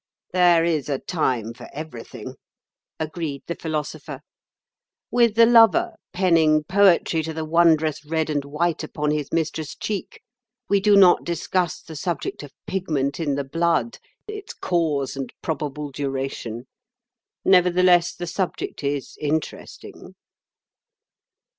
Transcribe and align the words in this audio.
"There 0.33 0.65
is 0.65 0.89
a 0.89 0.97
time 0.97 1.53
for 1.53 1.69
everything," 1.71 2.33
agreed 2.99 3.43
the 3.45 3.53
Philosopher. 3.53 4.21
"With 5.11 5.35
the 5.35 5.45
lover, 5.45 5.93
penning 6.11 6.63
poetry 6.63 7.21
to 7.21 7.35
the 7.35 7.45
wondrous 7.45 8.03
red 8.03 8.27
and 8.27 8.43
white 8.43 8.83
upon 8.83 9.11
his 9.11 9.31
mistress' 9.31 9.75
cheek, 9.75 10.23
we 10.67 10.79
do 10.79 10.95
not 10.97 11.23
discuss 11.23 11.83
the 11.83 11.95
subject 11.95 12.41
of 12.41 12.51
pigment 12.65 13.19
in 13.19 13.35
the 13.35 13.43
blood, 13.43 13.99
its 14.27 14.55
cause 14.55 15.15
and 15.15 15.31
probable 15.43 15.91
duration. 15.91 16.65
Nevertheless, 17.45 18.15
the 18.15 18.25
subject 18.25 18.83
is 18.83 19.15
interesting." 19.21 20.15